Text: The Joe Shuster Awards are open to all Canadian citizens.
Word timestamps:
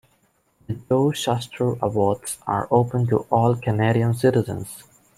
The 0.65 0.73
Joe 0.89 1.11
Shuster 1.11 1.73
Awards 1.79 2.39
are 2.47 2.67
open 2.71 3.05
to 3.09 3.19
all 3.29 3.55
Canadian 3.55 4.15
citizens. 4.15 4.83